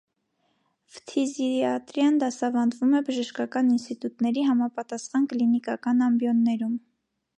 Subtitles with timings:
[0.93, 6.75] Ֆթիզիատրիան դասավանդվում է բժշկական ինստիտուտների համապատասխան կլինիկական ամբիոններում։